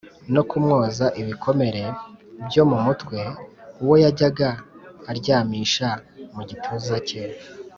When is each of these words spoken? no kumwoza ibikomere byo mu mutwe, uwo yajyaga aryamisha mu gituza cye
no 0.33 0.41
kumwoza 0.49 1.05
ibikomere 1.21 1.83
byo 2.47 2.63
mu 2.69 2.77
mutwe, 2.85 3.19
uwo 3.81 3.95
yajyaga 4.03 4.49
aryamisha 5.11 5.89
mu 6.35 6.41
gituza 6.49 6.95
cye 7.07 7.21